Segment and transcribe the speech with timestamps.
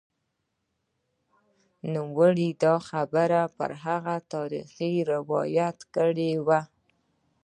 [1.93, 6.61] نوموړي دا خبره پر هغه تاریخي روایت کړې وه